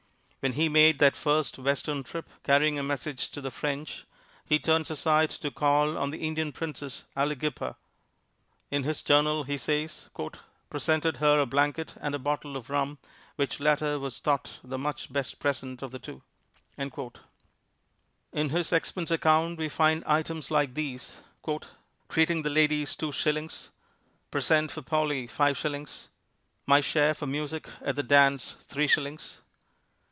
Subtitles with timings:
[0.43, 4.05] When he made that first Western trip, carrying a message to the French,
[4.43, 7.75] he turns aside to call on the Indian princess, Aliguippa.
[8.71, 10.09] In his journal, he says,
[10.67, 12.97] "presented her a Blanket and a Bottle of Rum,
[13.35, 16.23] which latter was thought the much best Present of the 2."
[16.75, 21.21] In his expense account we find items like these:
[22.09, 23.69] "Treating the ladys 2 shillings."
[24.31, 26.09] "Present for Polly 5 shillings."
[26.65, 29.37] "My share for Music at the Dance 3 shillings."